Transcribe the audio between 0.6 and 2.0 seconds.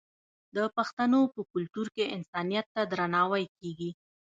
پښتنو په کلتور